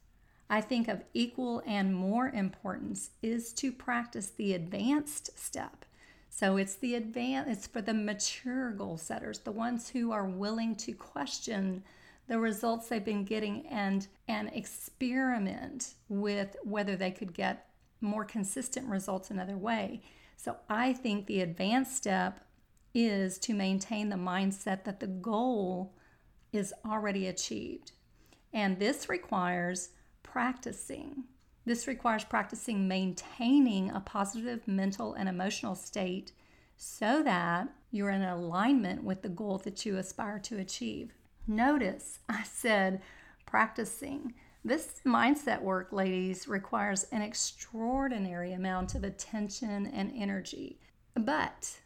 I 0.48 0.60
think 0.60 0.88
of 0.88 1.04
equal 1.12 1.62
and 1.66 1.94
more 1.94 2.28
importance 2.28 3.10
is 3.22 3.52
to 3.54 3.72
practice 3.72 4.30
the 4.30 4.54
advanced 4.54 5.38
step. 5.38 5.84
So 6.34 6.56
it's 6.56 6.76
the 6.76 6.94
advanced, 6.94 7.50
it's 7.50 7.66
for 7.66 7.82
the 7.82 7.92
mature 7.92 8.70
goal 8.70 8.96
setters, 8.96 9.40
the 9.40 9.52
ones 9.52 9.90
who 9.90 10.12
are 10.12 10.24
willing 10.24 10.74
to 10.76 10.94
question 10.94 11.84
the 12.26 12.38
results 12.38 12.88
they've 12.88 13.04
been 13.04 13.26
getting 13.26 13.66
and 13.66 14.08
and 14.26 14.48
experiment 14.54 15.92
with 16.08 16.56
whether 16.64 16.96
they 16.96 17.10
could 17.10 17.34
get 17.34 17.68
more 18.00 18.24
consistent 18.24 18.88
results 18.88 19.30
another 19.30 19.58
way. 19.58 20.00
So 20.38 20.56
I 20.70 20.94
think 20.94 21.26
the 21.26 21.42
advanced 21.42 21.94
step 21.94 22.40
is 22.94 23.38
to 23.40 23.52
maintain 23.52 24.08
the 24.08 24.16
mindset 24.16 24.84
that 24.84 25.00
the 25.00 25.08
goal 25.08 25.94
is 26.50 26.72
already 26.82 27.26
achieved. 27.26 27.92
And 28.54 28.78
this 28.78 29.10
requires 29.10 29.90
practicing. 30.22 31.24
This 31.64 31.86
requires 31.86 32.24
practicing 32.24 32.88
maintaining 32.88 33.90
a 33.90 34.00
positive 34.00 34.66
mental 34.66 35.14
and 35.14 35.28
emotional 35.28 35.74
state 35.74 36.32
so 36.76 37.22
that 37.22 37.68
you're 37.90 38.10
in 38.10 38.22
alignment 38.22 39.04
with 39.04 39.22
the 39.22 39.28
goal 39.28 39.58
that 39.58 39.86
you 39.86 39.96
aspire 39.96 40.38
to 40.40 40.58
achieve. 40.58 41.12
Notice 41.46 42.18
I 42.28 42.42
said 42.44 43.00
practicing. 43.46 44.34
This 44.64 45.00
mindset 45.04 45.60
work, 45.60 45.92
ladies, 45.92 46.48
requires 46.48 47.04
an 47.12 47.22
extraordinary 47.22 48.52
amount 48.52 48.94
of 48.94 49.04
attention 49.04 49.86
and 49.86 50.12
energy. 50.16 50.78
But 51.14 51.80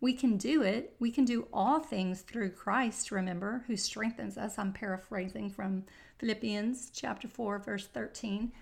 we 0.00 0.12
can 0.12 0.36
do 0.36 0.62
it. 0.62 0.94
We 0.98 1.10
can 1.10 1.24
do 1.24 1.48
all 1.52 1.80
things 1.80 2.20
through 2.20 2.50
Christ, 2.50 3.10
remember, 3.10 3.64
who 3.66 3.76
strengthens 3.76 4.36
us. 4.36 4.58
I'm 4.58 4.72
paraphrasing 4.72 5.50
from 5.50 5.84
Philippians 6.18 6.90
chapter 6.92 7.26
4, 7.26 7.58
verse 7.60 7.86
13. 7.86 8.52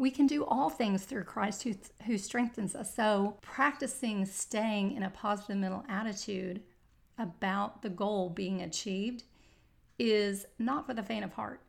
We 0.00 0.10
can 0.10 0.26
do 0.26 0.46
all 0.46 0.70
things 0.70 1.04
through 1.04 1.24
Christ 1.24 1.62
who, 1.62 1.74
who 2.06 2.16
strengthens 2.16 2.74
us. 2.74 2.94
So, 2.94 3.36
practicing 3.42 4.24
staying 4.24 4.92
in 4.92 5.02
a 5.02 5.10
positive 5.10 5.58
mental 5.58 5.84
attitude 5.90 6.62
about 7.18 7.82
the 7.82 7.90
goal 7.90 8.30
being 8.30 8.62
achieved 8.62 9.24
is 9.98 10.46
not 10.58 10.86
for 10.86 10.94
the 10.94 11.02
faint 11.02 11.22
of 11.22 11.34
heart. 11.34 11.60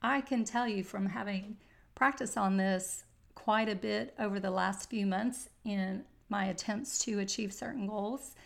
I 0.00 0.20
can 0.20 0.44
tell 0.44 0.68
you 0.68 0.84
from 0.84 1.06
having 1.06 1.56
practiced 1.96 2.38
on 2.38 2.56
this 2.56 3.02
quite 3.34 3.68
a 3.68 3.74
bit 3.74 4.14
over 4.20 4.38
the 4.38 4.52
last 4.52 4.88
few 4.88 5.04
months 5.04 5.48
in 5.64 6.04
my 6.28 6.44
attempts 6.44 7.00
to 7.00 7.18
achieve 7.18 7.52
certain 7.52 7.88
goals 7.88 8.36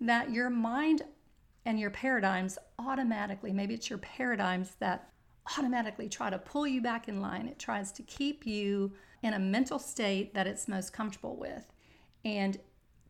that 0.00 0.30
your 0.30 0.48
mind 0.48 1.02
and 1.66 1.78
your 1.78 1.90
paradigms 1.90 2.56
automatically, 2.78 3.52
maybe 3.52 3.74
it's 3.74 3.90
your 3.90 3.98
paradigms 3.98 4.76
that 4.80 5.10
automatically 5.56 6.08
try 6.08 6.30
to 6.30 6.38
pull 6.38 6.66
you 6.66 6.80
back 6.80 7.08
in 7.08 7.20
line. 7.20 7.48
It 7.48 7.58
tries 7.58 7.92
to 7.92 8.02
keep 8.02 8.46
you 8.46 8.92
in 9.22 9.34
a 9.34 9.38
mental 9.38 9.78
state 9.78 10.34
that 10.34 10.46
it's 10.46 10.68
most 10.68 10.92
comfortable 10.92 11.36
with. 11.36 11.64
And 12.24 12.58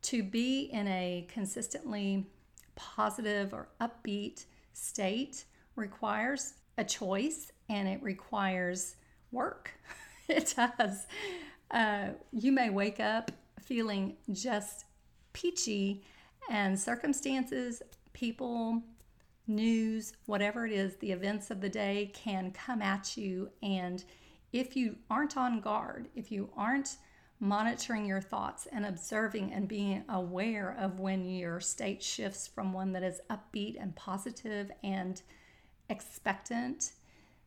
to 0.03 0.23
be 0.23 0.65
in 0.73 0.87
a 0.89 1.27
consistently 1.29 2.27
positive 2.75 3.55
or 3.55 3.69
upbeat 3.81 4.47
state 4.73 5.45
requires 5.77 6.55
a 6.77 6.85
choice 6.85 7.53
and 7.69 7.89
it 7.89 8.03
requires 8.03 8.97
work. 9.31 9.71
it 10.29 10.55
does. 10.57 11.07
Uh, 11.71 12.09
you 12.33 12.53
may 12.53 12.71
wake 12.71 13.01
up 13.01 13.31
feeling 13.61 14.17
just 14.33 14.85
peachy, 15.35 16.03
and 16.51 16.79
circumstances, 16.79 17.83
people, 18.15 18.83
news, 19.47 20.13
whatever 20.27 20.67
it 20.67 20.73
is, 20.73 20.97
the 20.97 21.13
events 21.13 21.51
of 21.51 21.61
the 21.61 21.69
day 21.69 22.11
can 22.15 22.51
come 22.51 22.83
at 22.83 23.17
you. 23.17 23.51
And 23.63 24.05
if 24.53 24.77
you 24.77 24.97
aren't 25.11 25.37
on 25.37 25.61
guard, 25.61 26.09
if 26.15 26.31
you 26.31 26.51
aren't 26.57 26.97
monitoring 27.41 28.07
your 28.07 28.21
thoughts 28.21 28.67
and 28.73 28.87
observing 28.87 29.53
and 29.53 29.69
being 29.69 30.05
aware 30.09 30.77
of 30.79 31.01
when 31.01 31.29
your 31.29 31.61
state 31.61 32.03
shifts 32.03 32.47
from 32.47 32.73
one 32.73 32.93
that 32.93 33.03
is 33.03 33.21
upbeat 33.31 33.77
and 33.81 33.95
positive 33.97 34.71
and 34.83 35.21
expectant, 35.91 36.93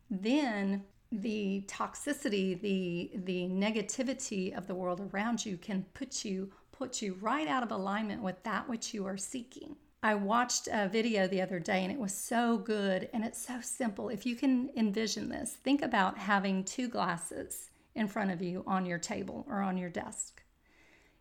then 0.09 0.83
the 1.11 1.63
toxicity, 1.67 2.59
the 2.59 3.11
the 3.23 3.47
negativity 3.47 4.55
of 4.55 4.67
the 4.67 4.75
world 4.75 5.09
around 5.13 5.45
you 5.45 5.57
can 5.57 5.85
put 5.93 6.25
you 6.25 6.51
put 6.71 7.01
you 7.01 7.17
right 7.21 7.47
out 7.47 7.63
of 7.63 7.71
alignment 7.71 8.21
with 8.21 8.43
that 8.43 8.67
which 8.69 8.93
you 8.93 9.05
are 9.05 9.17
seeking. 9.17 9.75
I 10.03 10.13
watched 10.13 10.69
a 10.71 10.87
video 10.87 11.27
the 11.27 11.41
other 11.41 11.59
day 11.59 11.83
and 11.83 11.91
it 11.91 11.99
was 11.99 12.13
so 12.13 12.57
good 12.57 13.09
and 13.13 13.25
it's 13.25 13.45
so 13.45 13.59
simple. 13.61 14.09
If 14.09 14.25
you 14.25 14.35
can 14.35 14.69
envision 14.75 15.29
this, 15.29 15.57
think 15.63 15.81
about 15.81 16.17
having 16.17 16.63
two 16.63 16.87
glasses 16.87 17.71
in 17.95 18.07
front 18.07 18.31
of 18.31 18.41
you 18.41 18.63
on 18.67 18.85
your 18.85 18.99
table 18.99 19.45
or 19.49 19.61
on 19.61 19.77
your 19.77 19.89
desk. 19.89 20.43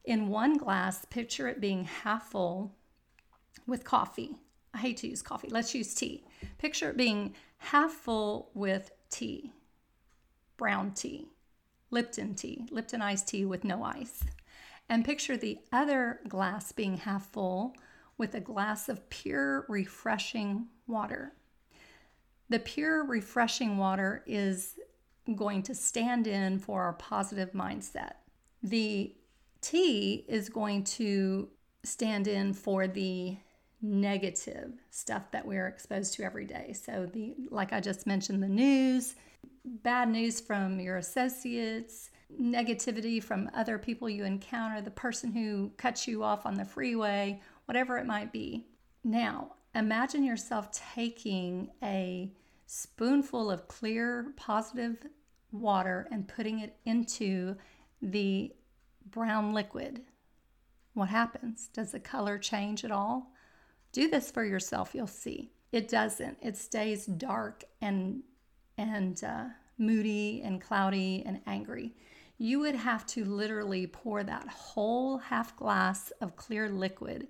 In 0.05 0.29
one 0.29 0.59
glass, 0.59 1.05
picture 1.07 1.49
it 1.49 1.61
being 1.61 1.85
half 1.85 2.31
full 2.31 2.75
with 3.67 3.83
coffee. 3.83 4.37
I 4.75 4.79
hate 4.79 4.99
to 4.99 5.09
use 5.09 5.23
coffee, 5.23 5.49
let's 5.51 5.75
use 5.75 5.95
tea. 5.95 6.25
Picture 6.59 6.91
it 6.91 6.97
being 6.97 7.35
half 7.59 7.93
full 7.93 8.51
with 8.55 8.91
tea 9.11 9.53
brown 10.57 10.91
tea, 10.93 11.29
Lipton 11.91 12.35
tea, 12.35 12.67
Lipton 12.71 13.03
iced 13.03 13.29
tea 13.29 13.45
with 13.45 13.65
no 13.65 13.83
ice. 13.83 14.23
And 14.89 15.05
picture 15.05 15.37
the 15.37 15.59
other 15.73 16.21
glass 16.29 16.73
being 16.73 16.99
half 16.99 17.27
full 17.33 17.75
with 18.19 18.35
a 18.35 18.41
glass 18.41 18.89
of 18.89 19.09
pure, 19.11 19.67
refreshing 19.69 20.67
water. 20.87 21.33
The 22.49 22.59
pure, 22.59 23.05
refreshing 23.05 23.77
water 23.77 24.23
is 24.27 24.79
going 25.35 25.63
to 25.65 25.75
stand 25.75 26.27
in 26.27 26.59
for 26.59 26.83
our 26.83 26.93
positive 26.93 27.53
mindset. 27.53 28.13
The 28.63 29.15
tea 29.61 30.25
is 30.29 30.49
going 30.49 30.85
to 30.85 31.49
stand 31.83 32.29
in 32.29 32.53
for 32.53 32.87
the 32.87 33.37
negative 33.83 34.73
stuff 34.91 35.31
that 35.33 35.47
we're 35.47 35.67
exposed 35.67 36.15
to 36.15 36.25
every 36.25 36.45
day. 36.47 36.73
So 36.73 37.07
the 37.07 37.35
like 37.51 37.73
I 37.73 37.81
just 37.81 38.07
mentioned 38.07 38.43
the 38.43 38.49
news, 38.49 39.15
bad 39.65 40.09
news 40.09 40.41
from 40.41 40.81
your 40.81 40.97
associates, 40.97 42.11
negativity 42.41 43.23
from 43.23 43.51
other 43.55 43.79
people 43.79 44.09
you 44.09 44.25
encounter, 44.25 44.81
the 44.81 44.91
person 44.91 45.33
who 45.33 45.71
cuts 45.77 46.09
you 46.09 46.23
off 46.23 46.47
on 46.47 46.55
the 46.55 46.65
freeway, 46.65 47.41
whatever 47.67 47.99
it 47.99 48.07
might 48.07 48.33
be. 48.33 48.67
Now, 49.05 49.53
imagine 49.75 50.25
yourself 50.25 50.71
taking 50.73 51.71
a 51.83 52.33
spoonful 52.67 53.51
of 53.51 53.69
clear, 53.69 54.33
positive 54.37 54.97
water 55.53 56.09
and 56.11 56.27
putting 56.27 56.59
it 56.61 56.77
into 56.85 57.57
the 58.03 58.53
brown 59.11 59.53
liquid. 59.53 60.01
What 60.95 61.09
happens? 61.11 61.69
Does 61.73 61.93
the 61.93 62.01
color 62.01 62.39
change 62.39 62.85
at 62.85 62.91
all? 62.91 63.33
Do 63.93 64.09
this 64.11 64.31
for 64.31 64.45
yourself, 64.45 64.95
you'll 64.95 65.07
see. 65.07 65.53
It 65.73 65.89
doesn't. 65.89 66.39
It 66.43 66.57
stays 66.57 67.07
dark 67.07 67.65
and 67.81 68.23
and 68.79 69.23
uh, 69.25 69.45
moody 69.79 70.43
and 70.45 70.61
cloudy 70.61 71.23
and 71.25 71.41
angry. 71.47 71.95
you 72.39 72.61
would 72.61 72.75
have 72.75 73.07
to 73.07 73.25
literally 73.25 73.87
pour 73.87 74.23
that 74.23 74.47
whole 74.49 75.19
half 75.19 75.57
glass 75.57 76.13
of 76.21 76.37
clear 76.37 76.69
liquid 76.69 77.29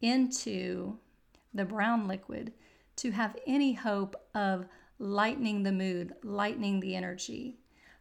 into 0.00 0.98
the 1.54 1.64
brown 1.64 2.06
liquid 2.06 2.52
to 2.96 3.10
have 3.10 3.36
any 3.46 3.72
hope 3.72 4.16
of 4.34 4.66
lightening 4.98 5.62
the 5.62 5.72
mood, 5.72 6.14
lightening 6.22 6.80
the 6.80 6.96
energy. 6.96 7.58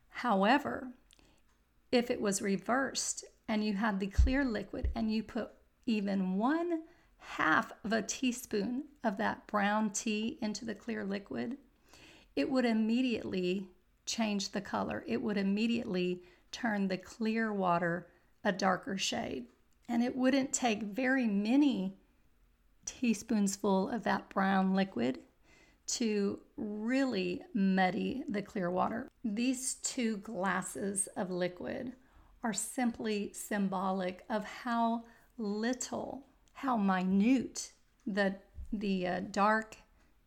However, 0.09 0.91
if 1.91 2.09
it 2.09 2.19
was 2.19 2.41
reversed 2.41 3.23
and 3.47 3.63
you 3.63 3.73
had 3.73 3.99
the 3.99 4.07
clear 4.07 4.43
liquid 4.43 4.89
and 4.95 5.11
you 5.11 5.23
put 5.23 5.51
even 5.85 6.37
one 6.37 6.81
half 7.19 7.71
of 7.83 7.93
a 7.93 8.01
teaspoon 8.01 8.85
of 9.03 9.17
that 9.17 9.47
brown 9.47 9.89
tea 9.91 10.37
into 10.41 10.65
the 10.65 10.75
clear 10.75 11.05
liquid, 11.05 11.57
it 12.35 12.49
would 12.49 12.65
immediately 12.65 13.67
change 14.05 14.49
the 14.49 14.61
color. 14.61 15.03
It 15.07 15.21
would 15.21 15.37
immediately 15.37 16.23
turn 16.51 16.87
the 16.87 16.97
clear 16.97 17.53
water 17.53 18.07
a 18.43 18.51
darker 18.51 18.97
shade. 18.97 19.45
And 19.89 20.03
it 20.03 20.15
wouldn't 20.15 20.53
take 20.53 20.83
very 20.83 21.27
many 21.27 21.97
teaspoons 22.85 23.55
full 23.55 23.89
of 23.89 24.03
that 24.03 24.29
brown 24.29 24.73
liquid 24.73 25.19
to 25.87 26.39
really 26.57 27.41
muddy 27.53 28.23
the 28.27 28.41
clear 28.41 28.69
water. 28.69 29.07
These 29.23 29.75
two 29.75 30.17
glasses 30.17 31.07
of 31.15 31.31
liquid 31.31 31.93
are 32.43 32.53
simply 32.53 33.31
symbolic 33.33 34.23
of 34.29 34.43
how 34.43 35.03
little, 35.37 36.25
how 36.53 36.77
minute 36.77 37.71
the, 38.05 38.35
the 38.73 39.07
uh, 39.07 39.19
dark, 39.31 39.77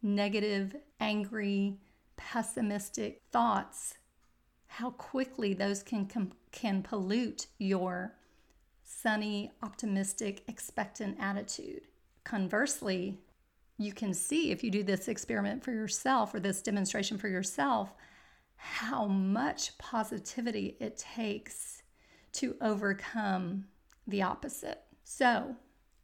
negative, 0.03 0.77
angry, 0.99 1.79
pessimistic 2.17 3.21
thoughts, 3.33 3.95
how 4.67 4.91
quickly 4.91 5.53
those 5.53 5.83
can, 5.83 6.07
com- 6.07 6.33
can 6.53 6.83
pollute 6.83 7.47
your 7.59 8.15
sunny, 9.03 9.51
optimistic, 9.63 10.43
expectant 10.49 11.17
attitude. 11.21 11.83
Conversely, 12.25 13.19
you 13.79 13.93
can 13.93 14.13
see 14.13 14.51
if 14.51 14.63
you 14.63 14.71
do 14.71 14.83
this 14.83 15.09
experiment 15.09 15.65
for 15.65 15.73
yourself 15.73 16.35
or 16.35 16.41
this 16.41 16.61
demonstration 16.61 17.17
for 17.17 17.29
yourself 17.29 17.95
how 18.57 19.07
much 19.07 19.77
positivity 19.79 20.77
it 20.81 20.99
takes 20.99 21.83
to 22.33 22.55
overcome 22.61 23.65
the 24.07 24.21
opposite. 24.21 24.83
So, 25.03 25.57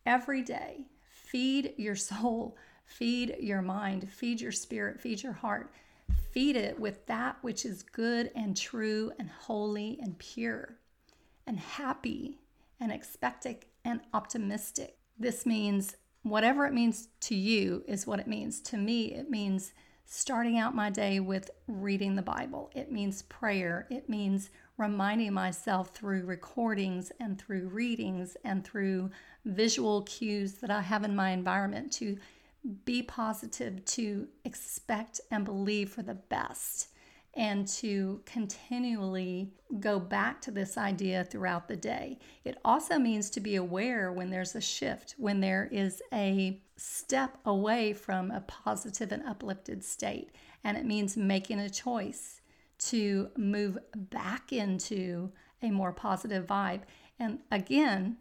every 0.06 0.42
day, 0.42 0.86
feed 1.02 1.74
your 1.76 1.96
soul, 1.96 2.56
feed 2.86 3.36
your 3.40 3.60
mind, 3.60 4.10
feed 4.10 4.40
your 4.40 4.52
spirit, 4.52 5.00
feed 5.00 5.22
your 5.22 5.34
heart. 5.34 5.70
Feed 6.30 6.56
it 6.56 6.78
with 6.78 7.04
that 7.06 7.36
which 7.42 7.64
is 7.66 7.82
good 7.82 8.30
and 8.34 8.56
true 8.56 9.12
and 9.18 9.28
holy 9.28 9.98
and 10.00 10.16
pure 10.18 10.78
and 11.46 11.58
happy 11.58 12.38
and 12.80 12.92
expectant 12.92 13.64
and 13.84 14.00
optimistic. 14.12 14.98
This 15.18 15.46
means 15.46 15.96
whatever 16.22 16.66
it 16.66 16.72
means 16.72 17.08
to 17.20 17.34
you 17.34 17.84
is 17.86 18.06
what 18.06 18.20
it 18.20 18.26
means. 18.26 18.60
To 18.60 18.76
me, 18.76 19.12
it 19.12 19.30
means 19.30 19.72
starting 20.04 20.58
out 20.58 20.74
my 20.74 20.90
day 20.90 21.20
with 21.20 21.50
reading 21.66 22.14
the 22.14 22.22
Bible, 22.22 22.70
it 22.74 22.92
means 22.92 23.22
prayer, 23.22 23.86
it 23.90 24.08
means 24.08 24.50
reminding 24.78 25.32
myself 25.32 25.90
through 25.94 26.24
recordings 26.24 27.10
and 27.18 27.38
through 27.40 27.68
readings 27.68 28.36
and 28.44 28.64
through 28.64 29.10
visual 29.44 30.02
cues 30.02 30.54
that 30.54 30.70
I 30.70 30.82
have 30.82 31.02
in 31.02 31.16
my 31.16 31.30
environment 31.30 31.92
to 31.94 32.18
be 32.84 33.02
positive, 33.02 33.84
to 33.84 34.28
expect 34.44 35.20
and 35.30 35.44
believe 35.44 35.90
for 35.90 36.02
the 36.02 36.14
best 36.14 36.88
and 37.36 37.68
to 37.68 38.22
continually 38.24 39.52
go 39.78 40.00
back 40.00 40.40
to 40.40 40.50
this 40.50 40.78
idea 40.78 41.22
throughout 41.22 41.68
the 41.68 41.76
day. 41.76 42.18
It 42.44 42.58
also 42.64 42.98
means 42.98 43.28
to 43.30 43.40
be 43.40 43.56
aware 43.56 44.10
when 44.10 44.30
there's 44.30 44.54
a 44.54 44.60
shift, 44.60 45.14
when 45.18 45.40
there 45.40 45.68
is 45.70 46.02
a 46.12 46.62
step 46.76 47.38
away 47.44 47.92
from 47.92 48.30
a 48.30 48.40
positive 48.40 49.12
and 49.12 49.22
uplifted 49.26 49.84
state. 49.84 50.30
And 50.64 50.78
it 50.78 50.86
means 50.86 51.16
making 51.16 51.60
a 51.60 51.68
choice 51.68 52.40
to 52.78 53.30
move 53.36 53.78
back 53.94 54.52
into 54.52 55.30
a 55.62 55.70
more 55.70 55.92
positive 55.92 56.46
vibe. 56.46 56.82
And 57.18 57.40
again, 57.50 58.16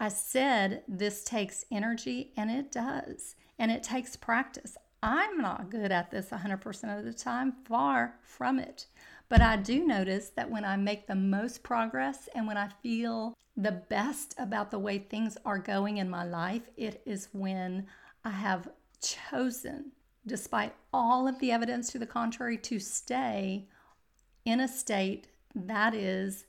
I 0.00 0.08
said 0.08 0.84
this 0.86 1.24
takes 1.24 1.64
energy, 1.70 2.32
and 2.36 2.50
it 2.50 2.70
does. 2.70 3.34
And 3.58 3.70
it 3.70 3.82
takes 3.82 4.16
practice. 4.16 4.76
I'm 5.02 5.38
not 5.38 5.70
good 5.70 5.92
at 5.92 6.10
this 6.10 6.30
100% 6.30 6.98
of 6.98 7.04
the 7.04 7.12
time, 7.12 7.52
far 7.64 8.16
from 8.22 8.58
it. 8.58 8.86
But 9.28 9.40
I 9.40 9.56
do 9.56 9.86
notice 9.86 10.30
that 10.30 10.50
when 10.50 10.64
I 10.64 10.76
make 10.76 11.06
the 11.06 11.14
most 11.14 11.62
progress 11.62 12.28
and 12.34 12.46
when 12.46 12.56
I 12.56 12.68
feel 12.82 13.34
the 13.56 13.72
best 13.72 14.34
about 14.38 14.70
the 14.70 14.78
way 14.78 14.98
things 14.98 15.36
are 15.44 15.58
going 15.58 15.98
in 15.98 16.08
my 16.08 16.24
life, 16.24 16.70
it 16.76 17.02
is 17.04 17.28
when 17.32 17.86
I 18.24 18.30
have 18.30 18.70
chosen, 19.00 19.92
despite 20.26 20.74
all 20.92 21.28
of 21.28 21.38
the 21.38 21.52
evidence 21.52 21.90
to 21.92 21.98
the 21.98 22.06
contrary, 22.06 22.56
to 22.58 22.78
stay 22.78 23.68
in 24.44 24.60
a 24.60 24.68
state 24.68 25.28
that 25.54 25.94
is 25.94 26.46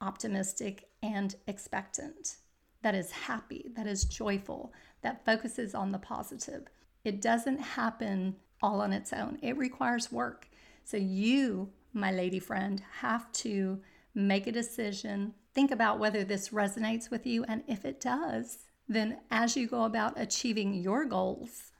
optimistic 0.00 0.88
and 1.02 1.34
expectant, 1.46 2.36
that 2.82 2.94
is 2.94 3.10
happy, 3.10 3.70
that 3.74 3.86
is 3.86 4.04
joyful, 4.04 4.72
that 5.02 5.24
focuses 5.24 5.74
on 5.74 5.92
the 5.92 5.98
positive. 5.98 6.68
It 7.08 7.22
doesn't 7.22 7.58
happen 7.58 8.36
all 8.60 8.82
on 8.82 8.92
its 8.92 9.14
own, 9.14 9.38
it 9.40 9.56
requires 9.56 10.12
work. 10.12 10.46
So, 10.84 10.98
you, 10.98 11.70
my 11.94 12.12
lady 12.12 12.38
friend, 12.38 12.82
have 13.00 13.32
to 13.44 13.80
make 14.14 14.46
a 14.46 14.52
decision, 14.52 15.32
think 15.54 15.70
about 15.70 15.98
whether 15.98 16.22
this 16.22 16.50
resonates 16.50 17.10
with 17.10 17.26
you, 17.26 17.44
and 17.44 17.62
if 17.66 17.86
it 17.86 17.98
does, 17.98 18.58
then 18.86 19.20
as 19.30 19.56
you 19.56 19.66
go 19.66 19.84
about 19.84 20.20
achieving 20.20 20.74
your 20.74 21.06
goals, 21.06 21.72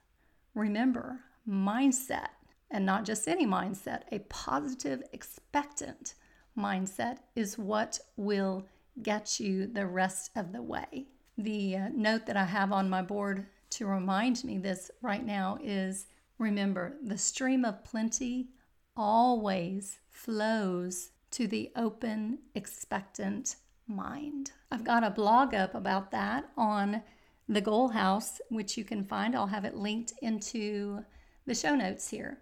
remember 0.55 1.21
mindset, 1.47 2.31
and 2.71 2.87
not 2.87 3.05
just 3.05 3.29
any 3.29 3.47
mindset, 3.47 4.05
a 4.11 4.21
positive, 4.21 5.03
expectant 5.13 6.15
mindset 6.57 7.19
is 7.37 7.59
what 7.59 7.99
will 8.17 8.65
get 9.03 9.39
you 9.39 9.67
the 9.67 9.87
rest 9.87 10.31
of 10.35 10.53
the 10.53 10.63
way. 10.63 11.09
The 11.37 11.77
uh, 11.77 11.89
note 11.95 12.25
that 12.27 12.37
I 12.37 12.45
have 12.47 12.73
on 12.73 12.89
my 12.89 13.03
board 13.03 13.47
to 13.71 13.87
remind 13.87 14.45
me 14.45 14.59
this 14.59 14.91
right 15.03 15.25
now 15.25 15.59
is 15.63 16.07
remember, 16.39 16.97
the 17.03 17.19
stream 17.19 17.65
of 17.65 17.85
plenty 17.85 18.51
always 18.97 19.99
flows 20.11 21.11
to 21.31 21.47
the 21.47 21.71
open, 21.77 22.39
expectant 22.55 23.57
mind. 23.87 24.53
I've 24.71 24.85
got 24.85 25.05
a 25.05 25.11
blog 25.11 25.55
up 25.55 25.75
about 25.75 26.11
that 26.11 26.49
on 26.57 27.03
the 27.49 27.61
Goal 27.61 27.89
House, 27.89 28.41
which 28.51 28.77
you 28.77 28.85
can 28.85 29.05
find. 29.05 29.35
I'll 29.35 29.47
have 29.47 29.65
it 29.65 29.77
linked 29.77 30.13
into 30.23 31.05
the 31.47 31.55
show 31.55 31.75
notes 31.75 32.09
here. 32.09 32.39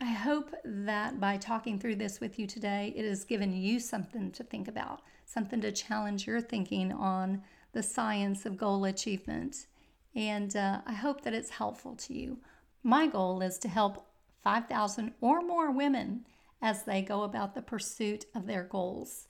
I 0.00 0.06
hope 0.06 0.52
that 0.64 1.20
by 1.20 1.36
talking 1.36 1.78
through 1.78 1.96
this 1.96 2.20
with 2.20 2.38
you 2.38 2.46
today, 2.46 2.92
it 2.96 3.04
has 3.04 3.24
given 3.24 3.54
you 3.54 3.78
something 3.78 4.32
to 4.32 4.42
think 4.42 4.66
about, 4.68 5.02
something 5.24 5.60
to 5.60 5.70
challenge 5.70 6.26
your 6.26 6.40
thinking 6.40 6.92
on 6.92 7.42
the 7.72 7.82
science 7.82 8.44
of 8.44 8.56
goal 8.56 8.84
achievement 8.84 9.66
and 10.14 10.54
uh, 10.54 10.80
I 10.86 10.92
hope 10.92 11.22
that 11.22 11.34
it's 11.34 11.50
helpful 11.50 11.96
to 11.96 12.14
you. 12.14 12.38
My 12.82 13.06
goal 13.06 13.42
is 13.42 13.58
to 13.58 13.68
help 13.68 14.06
5,000 14.42 15.14
or 15.20 15.40
more 15.40 15.70
women 15.70 16.26
as 16.62 16.84
they 16.84 17.02
go 17.02 17.22
about 17.22 17.54
the 17.54 17.62
pursuit 17.62 18.26
of 18.34 18.46
their 18.46 18.64
goals. 18.64 19.26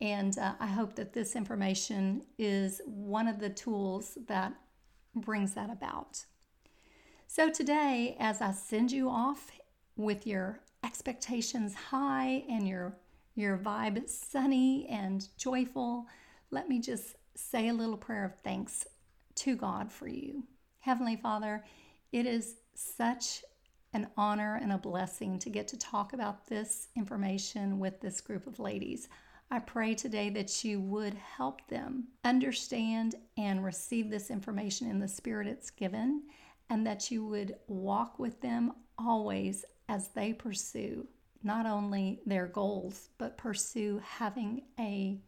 And 0.00 0.38
uh, 0.38 0.54
I 0.60 0.66
hope 0.66 0.94
that 0.96 1.12
this 1.12 1.34
information 1.34 2.22
is 2.38 2.80
one 2.86 3.26
of 3.26 3.40
the 3.40 3.50
tools 3.50 4.16
that 4.28 4.52
brings 5.14 5.54
that 5.54 5.70
about. 5.70 6.24
So, 7.26 7.50
today, 7.50 8.16
as 8.18 8.40
I 8.40 8.52
send 8.52 8.92
you 8.92 9.10
off 9.10 9.50
with 9.96 10.26
your 10.26 10.60
expectations 10.84 11.74
high 11.74 12.44
and 12.48 12.66
your, 12.66 12.96
your 13.34 13.58
vibe 13.58 14.08
sunny 14.08 14.86
and 14.88 15.28
joyful, 15.36 16.06
let 16.50 16.68
me 16.68 16.80
just 16.80 17.16
say 17.34 17.68
a 17.68 17.74
little 17.74 17.96
prayer 17.96 18.24
of 18.24 18.34
thanks 18.36 18.86
to 19.38 19.56
God 19.56 19.90
for 19.90 20.08
you. 20.08 20.44
Heavenly 20.80 21.16
Father, 21.16 21.64
it 22.12 22.26
is 22.26 22.56
such 22.74 23.44
an 23.92 24.08
honor 24.16 24.58
and 24.60 24.72
a 24.72 24.78
blessing 24.78 25.38
to 25.38 25.50
get 25.50 25.68
to 25.68 25.78
talk 25.78 26.12
about 26.12 26.46
this 26.46 26.88
information 26.96 27.78
with 27.78 28.00
this 28.00 28.20
group 28.20 28.46
of 28.46 28.58
ladies. 28.58 29.08
I 29.50 29.60
pray 29.60 29.94
today 29.94 30.28
that 30.30 30.62
you 30.62 30.80
would 30.80 31.14
help 31.14 31.66
them 31.68 32.08
understand 32.24 33.14
and 33.36 33.64
receive 33.64 34.10
this 34.10 34.30
information 34.30 34.90
in 34.90 34.98
the 34.98 35.08
spirit 35.08 35.46
it's 35.46 35.70
given, 35.70 36.24
and 36.68 36.86
that 36.86 37.10
you 37.10 37.24
would 37.24 37.56
walk 37.66 38.18
with 38.18 38.40
them 38.40 38.72
always 38.98 39.64
as 39.88 40.08
they 40.08 40.32
pursue 40.32 41.06
not 41.42 41.64
only 41.64 42.20
their 42.26 42.46
goals, 42.46 43.08
but 43.16 43.38
pursue 43.38 44.02
having 44.04 44.62
a 44.78 45.18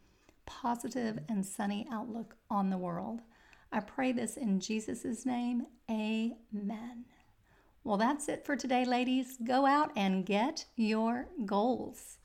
positive 0.44 1.18
and 1.28 1.46
sunny 1.46 1.86
outlook 1.90 2.34
on 2.50 2.68
the 2.68 2.76
world. 2.76 3.20
I 3.72 3.80
pray 3.80 4.12
this 4.12 4.37
in 4.37 4.61
Jesus' 4.61 5.24
name. 5.24 5.66
Amen. 5.90 7.04
Well, 7.85 7.96
that's 7.96 8.28
it 8.28 8.44
for 8.44 8.56
today, 8.56 8.85
ladies. 8.85 9.38
Go 9.42 9.64
out 9.64 9.92
and 9.96 10.26
get 10.26 10.66
your 10.76 11.28
goals. 11.46 12.18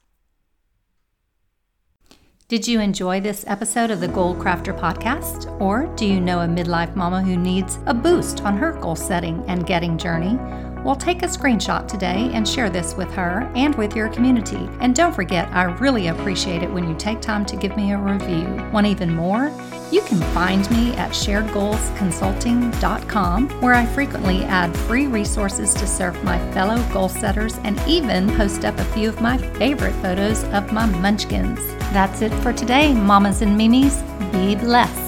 Did 2.47 2.67
you 2.67 2.79
enjoy 2.79 3.21
this 3.21 3.43
episode 3.47 3.89
of 3.89 4.01
the 4.01 4.08
Goal 4.08 4.36
Crafter 4.36 4.77
podcast? 4.77 5.60
Or 5.60 5.88
do 5.95 6.05
you 6.05 6.21
know 6.21 6.41
a 6.41 6.47
midlife 6.47 6.95
mama 6.95 7.23
who 7.23 7.38
needs 7.38 7.79
a 7.88 7.93
boost 7.93 8.41
on 8.41 8.55
her 8.58 8.73
goal 8.73 8.95
setting 8.95 9.43
and 9.47 9.65
getting 9.65 9.97
journey? 9.97 10.38
Well, 10.84 10.95
take 10.95 11.23
a 11.23 11.27
screenshot 11.27 11.88
today 11.88 12.29
and 12.34 12.47
share 12.47 12.69
this 12.69 12.93
with 12.93 13.12
her 13.13 13.51
and 13.55 13.73
with 13.73 13.95
your 13.95 14.10
community. 14.10 14.69
And 14.79 14.93
don't 14.93 15.15
forget, 15.15 15.47
I 15.51 15.63
really 15.63 16.10
appreciate 16.10 16.62
it 16.62 16.71
when 16.71 16.88
you 16.88 16.95
take 16.95 17.21
time 17.21 17.43
to 17.47 17.55
give 17.55 17.75
me 17.75 17.93
a 17.93 17.97
review. 17.97 18.45
Want 18.71 18.86
even 18.86 19.15
more? 19.15 19.49
You 19.91 20.01
can 20.01 20.19
find 20.33 20.69
me 20.71 20.93
at 20.95 21.11
sharedgoalsconsulting.com, 21.11 23.49
where 23.61 23.73
I 23.73 23.85
frequently 23.85 24.43
add 24.43 24.75
free 24.75 25.07
resources 25.07 25.73
to 25.75 25.87
serve 25.87 26.21
my 26.23 26.39
fellow 26.51 26.83
goal 26.91 27.09
setters 27.09 27.57
and 27.59 27.79
even 27.87 28.35
post 28.35 28.65
up 28.65 28.77
a 28.79 28.85
few 28.85 29.09
of 29.09 29.21
my 29.21 29.37
favorite 29.37 29.93
photos 30.01 30.43
of 30.45 30.73
my 30.73 30.85
munchkins. 30.85 31.59
That's 31.93 32.21
it 32.21 32.33
for 32.41 32.51
today, 32.51 32.93
mamas 32.93 33.41
and 33.41 33.57
mimis. 33.57 34.01
Be 34.31 34.55
blessed. 34.55 35.04